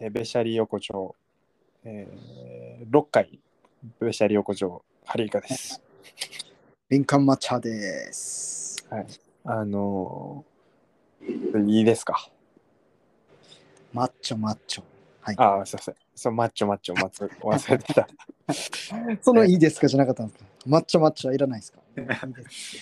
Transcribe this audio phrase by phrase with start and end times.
[0.00, 1.14] えーベシャリ横丁、
[1.84, 3.38] えー、6回、
[4.00, 5.80] ベシャリ横丁、ハリーカです。
[6.88, 8.86] 敏感抹茶です。
[9.44, 12.28] あのーいいですか？
[13.92, 14.82] マッチョマッチョ。
[15.20, 15.36] はい。
[15.38, 15.94] ああ、すいません。
[16.14, 18.08] そう、マッチョマッチョ、まつ忘れてた。
[19.22, 20.44] そのいいですかじゃなかったんですか？
[20.66, 21.80] マッチョマッチョはいらないですか？
[21.96, 22.76] いいです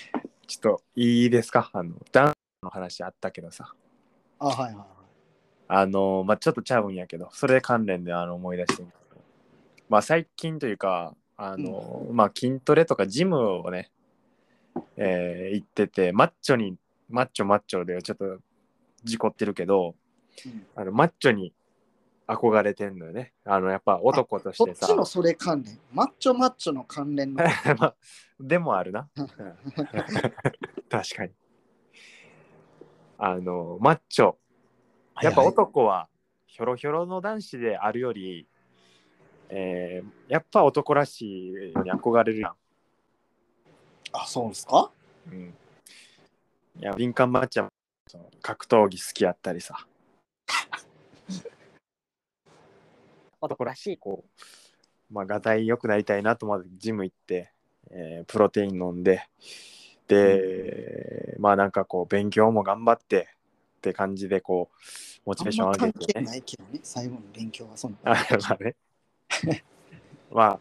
[0.48, 1.70] ちょっといいですか？
[1.72, 2.34] あの、ダンス
[2.64, 3.72] の話あったけどさ。
[4.38, 5.01] あ、はいはいはい。
[5.74, 9.20] あのーまあちょっとちゃうんやけど、それ関連であの思い出してみたけど
[9.88, 13.90] まあ最近というか、あのーまあ筋トレとかジムをね、
[14.96, 16.76] えー行ってて、マッチョに、
[17.08, 18.38] マッチョマッチョでちょっと
[19.02, 19.94] 事故ってるけど、
[20.44, 21.54] うんあのマッチョに
[22.28, 23.32] 憧れてんのよね。
[23.46, 24.86] あのやっぱ男としてさ。
[24.86, 25.78] そっちのそれ関連？
[25.90, 27.42] マッチョマッチョの関連の？
[27.78, 27.94] まあ、
[28.38, 29.08] でもあるな。
[29.16, 31.32] う ん確かに。
[33.18, 34.36] あの、マッチョ。
[35.20, 36.08] やっぱ男は
[36.46, 38.46] ひょろひょろの男子であるより、
[39.48, 41.52] えーやっぱ男らしい
[41.84, 42.52] に憧れるやん。
[44.12, 44.90] あ、そうですか？
[45.30, 45.54] うん、
[46.78, 47.68] いや、敏感マッチョ
[48.08, 49.86] その格闘技好きやったりさ。
[53.40, 54.42] 男らしい、こう、
[55.12, 57.52] まあ、がたい良くなりたいなと思ってジム行って、
[57.90, 59.28] えープロテイン飲んで、
[60.08, 63.28] で、まあなんかこう、勉強も頑張って
[63.82, 66.24] って感じで、こう、モチベーション上げてね。
[66.24, 66.78] ないけどね。
[66.84, 68.12] 最後の勉強はそんな。
[68.14, 68.76] あまあね。
[70.30, 70.60] まあ、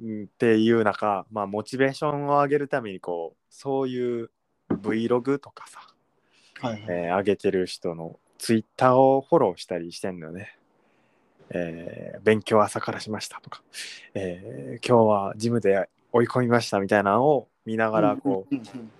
[0.00, 4.30] うんっていう中、まあ、モチベーションを上げるために、こう、そういう
[4.68, 5.80] Vlog とかさ、
[6.60, 6.84] はいはい。
[6.88, 10.56] えー上げてる人の Twitter をフォローしたりしてんのよね。
[11.50, 13.62] えー勉強朝からしましたとか、
[14.12, 18.90] えー今日はジムで追い込みましたみたいなのを見ながらこう、うんうんうん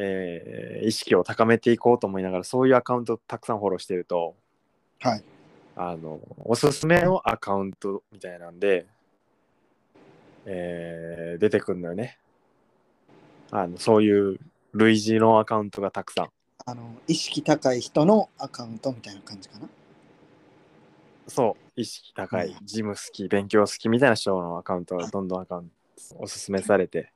[0.00, 4.36] えー意識を高めていこうと思いながらそういうアカウントをたくさんフォローしてると
[5.00, 5.24] はい。
[5.76, 8.86] あのおすすめのアカウントみたいなんで、
[10.46, 12.18] えー出てくるのよね。
[13.50, 14.38] あのそういう
[14.72, 16.28] 類似のアカウントがたくさん。
[16.66, 19.68] あの、意識高い人のアカウントみたいな感じかな？
[21.28, 21.80] そう。
[21.80, 22.66] 意識高いうん。
[22.66, 25.72] ジム好き勉強好きみたいな人のアカウントがどんどんアカウント
[26.18, 27.12] おすすめされて、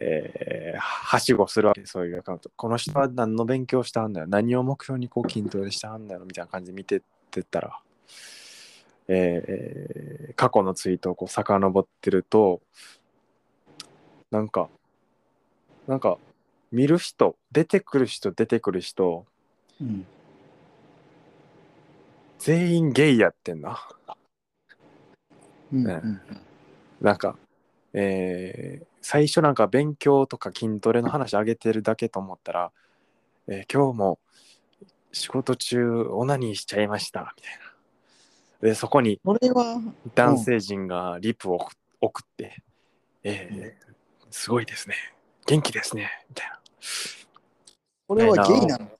[0.00, 2.50] えーはしごするわけそういうアカウント。
[2.56, 4.26] この人は何の勉強したんだよ。
[4.26, 7.00] 何を目標にこう筋トレしたんだよみたいな感じで見てっ
[7.30, 7.78] てったら、
[9.08, 12.62] えー過去のツイートをこう遡ってると
[14.30, 14.70] なんか
[15.86, 16.16] なんか
[16.72, 19.26] 見る人出てくる人出てくる人
[19.80, 20.06] うん。
[22.40, 23.78] 全員ゲイやってんな。
[25.70, 26.20] ねうんうん。
[27.02, 27.36] なんか、
[27.92, 32.70] えー最初なんか勉強とか筋トレの話上げてるだけと思ったら、
[33.48, 34.18] えー今日も
[35.12, 37.52] 仕事中オナニーしちゃいましたみたい
[38.62, 38.68] な。
[38.68, 39.18] で、そこに
[40.14, 42.62] 男性陣がリプを送送って、
[43.24, 43.90] えー
[44.30, 44.94] すごいですね。
[45.46, 46.10] 元気ですね。
[46.28, 46.60] みたいな。
[48.06, 48.90] これはゲイなの？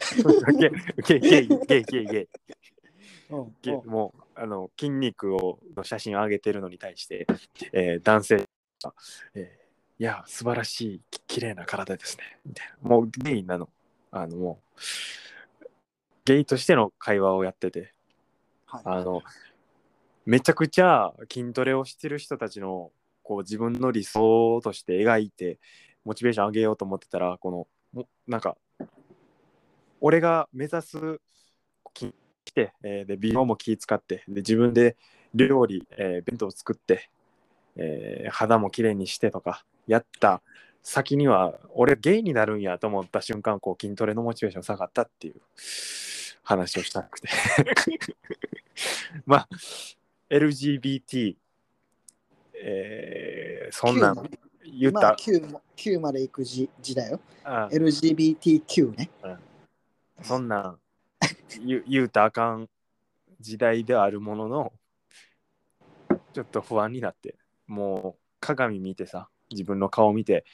[1.06, 2.28] ゲイゲイゲイゲイゲイゲイ
[3.28, 7.26] うんゲもうあの筋肉をの写真を上げてるのに対して、
[7.72, 8.36] えー男性
[8.82, 8.94] が、
[9.34, 9.60] えー
[10.00, 12.38] いや素晴らしいき綺麗な体ですね。
[12.46, 12.88] みたいな。
[12.88, 13.68] もうゲイなの。
[14.10, 14.80] あのもう
[16.24, 17.92] ゲイとしての会話をやってて。
[18.64, 18.82] はい。
[18.86, 19.20] あの
[20.24, 22.92] めちゃくちゃ筋トレをしてる人たちの
[23.22, 25.58] こう自分の理想として描いて
[26.04, 28.56] モチベーション上げようと思ってたらこのもなんか
[30.00, 31.20] 俺が目指す
[31.94, 32.14] 筋
[32.50, 34.96] 来て、えーで美容も気使ってで自分で
[35.34, 37.08] 料理、えー弁当を作って、
[37.76, 40.42] えー肌もきれいにしてとかやった。
[40.82, 45.34] 先には俺ゲイになるんやと思った瞬間こう筋トレのモチベーション下がったっていう
[46.42, 47.28] 話をしたくて。
[49.26, 49.48] まあ
[50.30, 51.36] LGBT、
[52.62, 54.30] えーそんなん9ね。
[54.78, 57.20] 言った、まあ、9, も9まで行く時時だよ。
[57.44, 59.10] あ LGBTQ ね。
[60.22, 60.79] そんなん
[61.64, 62.68] 言う 言うたらあかん
[63.40, 64.72] 時代ではあるものの
[66.32, 67.36] ちょっと不安になって
[67.66, 70.44] もう鏡見てさ自分の顔見て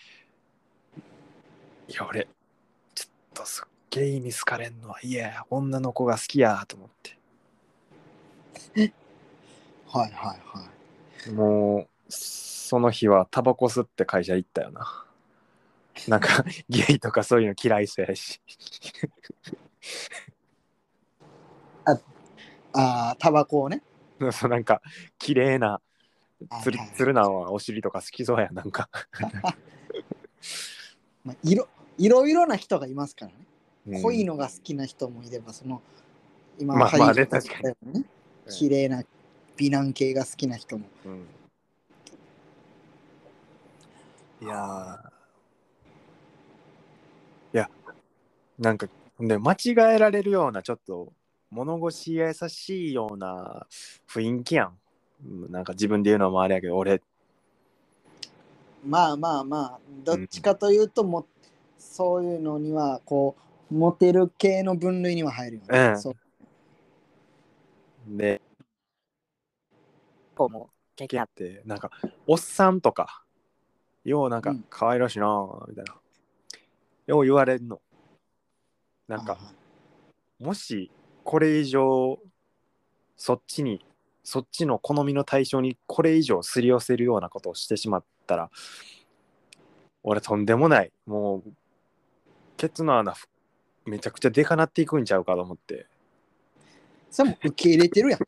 [1.88, 2.28] いや俺
[2.94, 7.16] ちょっとすっゲイに好かれんのはいや女の子が好きやと思って。
[9.88, 10.68] はいはいは
[11.26, 11.30] い。
[11.30, 15.06] もうその日はタバコ吸って会社行ったよな。
[16.08, 18.38] なんか ゲイとかそういうの嫌いそうやし
[22.76, 23.82] ああ、タバコをね。
[24.32, 24.80] そうなんか
[25.18, 25.80] 綺麗な
[26.62, 28.88] つるつるなお尻とか好きそうやなんか、
[31.24, 31.68] まあ、いろ
[31.98, 33.38] いろいろな人がいますからね。
[33.88, 34.02] うん。
[34.02, 35.80] 濃いのが好きな人もいれば、その、
[36.58, 38.04] 今まあまあね俳優さんだよね
[38.48, 39.02] 綺麗な
[39.56, 40.86] 美男系が好きな人も。
[41.04, 41.26] うん。
[44.42, 45.16] いやー。
[47.54, 47.70] いや
[48.58, 48.86] なんか
[49.18, 51.12] で間違えられるようなちょっと
[51.50, 53.66] 物腰優しいような
[54.08, 54.78] 雰囲気やん。
[55.24, 57.00] うんなんか自分で言うのもあれやけど俺。
[58.84, 61.26] まあまあまあ、どっちかというとも、
[61.78, 63.34] そういうのには、こ
[63.70, 65.94] う、モテる系の分類には入るよね。
[68.06, 68.16] うん。
[68.16, 68.40] で
[70.36, 71.90] こうも研究やっってなんか
[72.26, 73.24] おっさんとか
[74.04, 74.64] ようなんかうん。
[74.70, 75.96] 可愛らしいなーみたいな、
[77.06, 77.80] よう言われるの。
[79.08, 79.36] なんか
[80.38, 80.92] もし
[81.26, 82.20] これ以上
[83.16, 83.84] そっちに
[84.22, 88.48] そっちの好みの対象にこれ以上すり寄せるようなことをしてしまったら
[90.04, 91.42] 俺とんでもないもう
[92.56, 93.28] ケツの穴ふ
[93.86, 95.88] めちゃくちゃでかなっていくんちゃうかと思って
[97.10, 98.20] それも受け入れてるやん。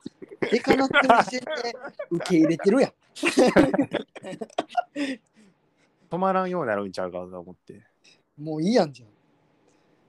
[0.51, 1.47] でかなってる時点で
[2.11, 2.93] 受け入れてるやん。
[6.11, 7.83] 止まらんようになるんちゃうかと思って
[8.37, 9.09] もういいやんじゃん。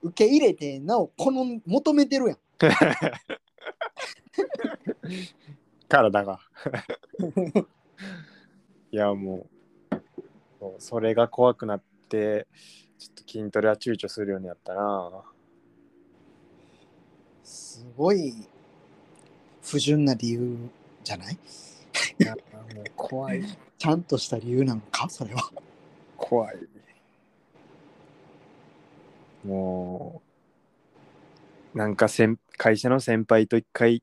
[0.02, 2.38] 受け入れて、なお、この求めてるやん。
[5.88, 6.40] 体が。
[8.92, 9.46] いやも
[10.60, 12.46] うそれが怖くなって
[12.98, 15.22] ちょっと筋トレは躊躇するようになったな。
[17.44, 18.34] すごい
[19.62, 20.56] 不純な理由
[21.02, 21.38] じゃない？
[22.18, 22.40] いやも
[22.82, 23.42] う怖い。
[23.78, 25.08] ちゃんとした理由なのか？
[25.08, 25.50] それは。
[26.16, 26.56] 怖い。
[29.44, 30.20] も
[31.74, 34.02] うなんか先会社の先輩と一回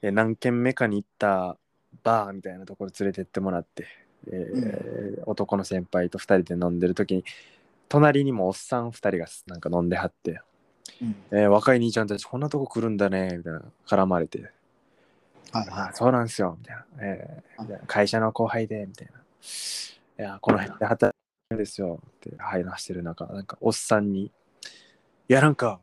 [0.00, 1.58] え何軒目かに行った
[2.04, 3.88] バーみたいなところ連れてってもらって、
[4.28, 7.24] えー男の先輩と2人で飲んでる時に
[7.88, 10.40] 隣にもおっさん2人がなんか飲んではって、
[11.02, 11.16] うん。
[11.32, 14.52] えー若い兄ちゃんたちこんなとこ来るんだねみたいな絡まれて。
[15.50, 19.14] はいはあそうなんすよみたいな,、えーみたいな会社の後輩でみたいな。
[19.14, 21.18] いやこの辺で働い
[21.48, 24.30] てるんですよって話してる中なんかおっさんにい
[25.26, 25.80] やなんか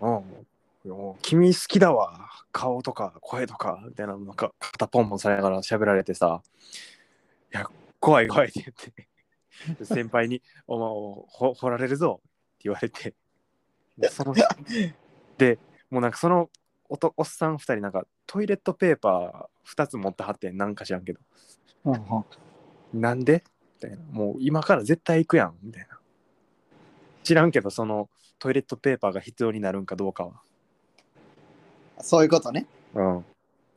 [0.00, 0.90] うん。
[0.90, 2.30] もう君好きだわ。
[2.52, 6.42] 顔とか声とかみたいななんか肩ポンポンされながら喋られてさ。
[7.52, 7.68] いや
[8.00, 9.84] 怖い怖いって言って。
[9.84, 10.88] 先輩に「お前
[11.28, 13.14] ほ掘られるぞ」って言われて。
[14.10, 14.34] その
[15.36, 15.58] で
[15.90, 16.48] もうなんかその
[16.88, 21.20] おとおっさん2人なんかトイレットペーパー2つ持ってはってんなんか知らんけど。
[21.20, 21.22] い。
[21.84, 21.96] うんう
[22.96, 23.00] ん。
[23.00, 23.44] なんで？
[23.76, 23.98] みたいな。
[24.10, 25.58] もう今から絶対行くやん。
[25.62, 25.99] みたいな
[27.22, 28.08] 知らんけどその
[28.38, 30.40] トイレットペーパーが必要になるんかどうかは。
[32.00, 32.66] そういうことね。
[32.94, 33.24] うん。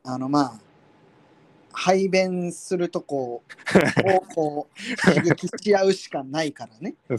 [0.04, 0.60] あのまあ、
[1.72, 3.42] 排便するとこ
[4.04, 6.94] をこう刺激し合うしかないからね。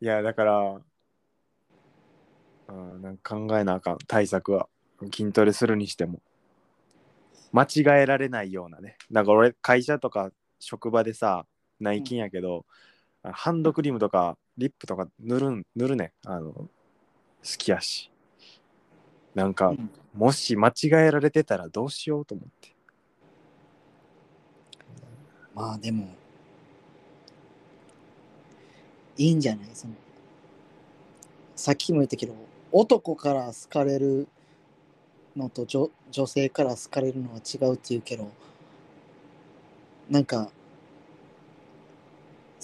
[0.00, 0.80] いやだから
[2.68, 4.68] うんなんか考えなあかん対策は。
[5.12, 6.20] 筋トレするにしても。
[7.52, 8.96] 間違えられないようなね。
[9.12, 11.46] だから俺会社とか職場でさ
[11.80, 12.64] 内勤やけど、
[13.22, 16.10] あハンドクリームとかリップとか塗るん塗るねん。
[16.28, 16.68] あの好
[17.58, 18.10] きやし。
[19.34, 19.90] なんか、うん。
[20.14, 22.74] もし間違えられてたらどうしようと思って。
[25.54, 26.08] まあでも、
[29.16, 29.68] いいんじゃない？
[29.74, 29.94] その
[31.56, 32.34] さっきも言ったけど、
[32.72, 34.28] 男から好かれる
[35.36, 38.30] のと女女性から好かれるのは違うっていうけど、
[40.08, 40.50] なんか、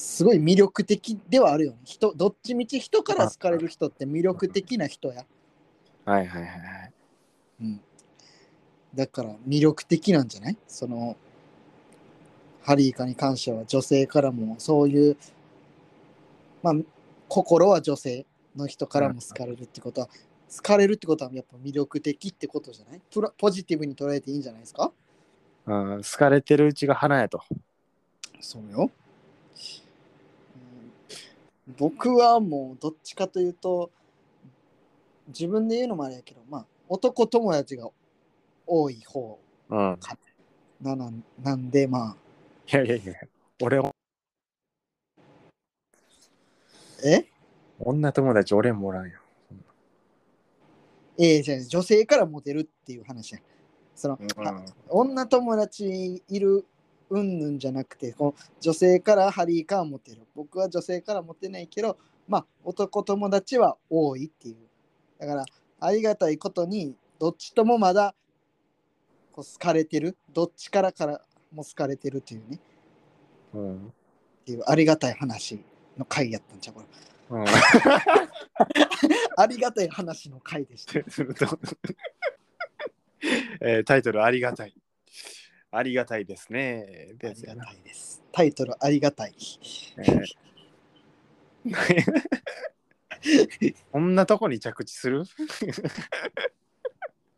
[0.03, 1.79] すごい魅力的ではあるよね。
[1.85, 5.27] 人どっちみち人から好かれる人って魅力的な人や。
[6.07, 6.93] はいはいはいはい
[7.61, 7.81] うん、
[8.95, 10.57] だから魅力的なんじゃない？
[10.67, 11.19] その
[12.63, 15.19] ハリーカに関しては女性からもそういう
[16.63, 16.75] まあ
[17.29, 18.25] 心は女性
[18.57, 20.09] の人からも好かれるってことは、
[20.51, 23.01] 好かれるってことはやっぱ魅力的ってことじゃない？
[23.13, 24.91] プロポジティブに捉えていいんじゃないですか？
[25.67, 27.43] うん、好かれてるうちが花やと。
[28.41, 28.91] そうよ、うん
[31.79, 33.91] 僕はもうどっちかというと
[35.29, 37.89] 自分で言うのもあれやけどまあ男友達が
[38.67, 39.99] 多い方うん。
[40.81, 41.13] なな
[41.43, 42.17] なんでまあ。
[42.73, 43.15] いやいやいや、
[43.61, 43.81] 俺、
[47.05, 47.27] え？
[47.79, 49.19] 女友達俺もおらんよ。
[51.19, 53.41] ええじゃあ女性からモテるっていう話や
[53.95, 54.49] その、うん。
[54.49, 56.65] あ女友達いる
[57.11, 61.99] うんぬんじゃなくてこう女性からハリーからモテる僕は女性からモテないけど
[62.29, 64.57] まあ男友達は多いっていう
[65.19, 65.45] だから
[65.81, 68.15] ありがたいことにどっちともまだ
[69.33, 71.21] こう好かれてるどっちからから
[71.53, 72.61] も好かれてるっていうね
[73.55, 73.87] うん。
[73.87, 73.91] っ
[74.45, 75.61] ていうありがたい話
[75.99, 76.87] の回やったんちゃうこれ
[77.31, 77.45] うん
[79.37, 80.99] ありがたい話の回でした。
[83.61, 84.75] えータイトルありがたい。
[85.73, 87.15] ありがたいですね。
[87.23, 88.23] ありがたいです。
[88.33, 89.35] タイトルありがたい。
[89.99, 90.25] えー
[93.93, 95.25] こんなとこに着地する？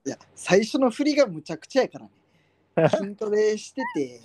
[0.06, 2.08] いや、最初の振りがむちゃくちゃやから
[2.84, 2.88] ね。
[2.88, 4.20] 筋トレしてて、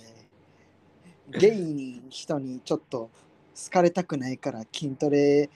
[1.38, 3.10] ゲイに人にちょっと
[3.64, 5.50] 好かれたくないから筋トレ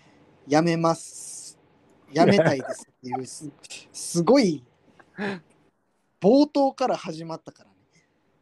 [0.48, 1.56] やめます。
[2.12, 3.48] やめたいですっていうす、
[3.92, 4.62] すごい
[6.20, 7.70] 冒頭から始まったから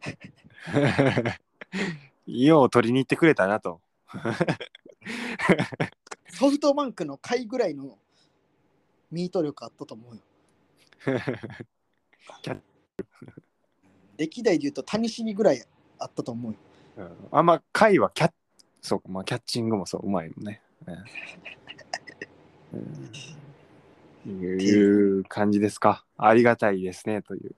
[0.04, 1.40] ね。
[2.26, 3.80] よう取りに行ってくれたなと。
[6.28, 7.98] ソフトバンクの回ぐらいの
[9.10, 10.22] ミート力あったと思うよ。
[12.42, 12.60] キャッ
[14.16, 15.64] 歴代で言うと谷尻ぐらい
[15.98, 16.58] あったと思うよ。
[16.98, 18.32] うんあんま回はキャッ
[18.82, 20.60] そうか、まあ、キャッチングもそううまいもんね。
[20.86, 23.10] うん
[24.26, 24.70] うんい
[25.20, 26.04] う感じですか。
[26.18, 27.54] ありがたいですねという。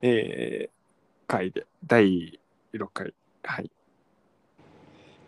[0.00, 0.81] えー、
[1.26, 2.40] 回で第
[2.72, 3.14] 6回。
[3.44, 3.70] はい。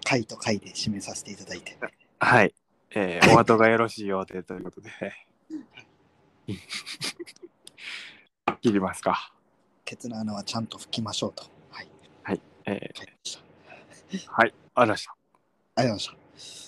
[0.04, 1.76] 回と回で締めさせていただいて。
[2.18, 2.54] はい。
[2.90, 4.90] えー、お後がよろしいようでということで。
[8.60, 9.32] 切りますか。
[9.84, 11.44] ケツの穴はちゃんと拭きましょうと。
[12.22, 12.40] はい。
[12.66, 12.98] えー、
[14.28, 14.46] はい。
[14.46, 15.10] ありがとうございました。
[15.76, 16.63] ありがとうございました。